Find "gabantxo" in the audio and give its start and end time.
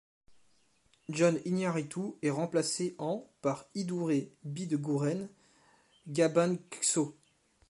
6.07-7.15